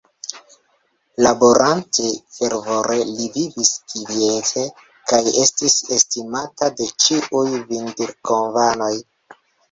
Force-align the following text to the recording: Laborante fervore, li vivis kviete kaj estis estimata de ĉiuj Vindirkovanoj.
Laborante 1.23 2.05
fervore, 2.37 2.95
li 3.09 3.27
vivis 3.35 3.69
kviete 3.93 4.63
kaj 5.11 5.19
estis 5.41 5.75
estimata 5.97 6.71
de 6.79 6.87
ĉiuj 7.05 7.43
Vindirkovanoj. 7.69 8.91